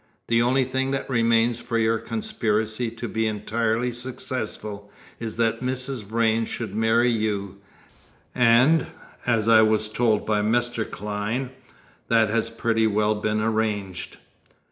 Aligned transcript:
The 0.29 0.41
only 0.41 0.63
thing 0.63 0.89
that 0.89 1.07
remains 1.07 1.59
for 1.59 1.77
your 1.77 1.99
conspiracy 1.99 2.89
to 2.89 3.07
be 3.07 3.27
entirely 3.27 3.91
successful 3.91 4.91
is 5.19 5.35
that 5.35 5.59
Mrs. 5.59 6.01
Vrain 6.03 6.45
should 6.45 6.73
marry 6.73 7.11
you; 7.11 7.59
and 8.33 8.87
as 9.27 9.47
I 9.47 9.61
was 9.61 9.87
told 9.87 10.25
by 10.25 10.41
Mr. 10.41 10.89
Clyne 10.89 11.51
that 12.07 12.31
has 12.31 12.49
pretty 12.49 12.87
well 12.87 13.13
been 13.13 13.41
arranged." 13.41 14.17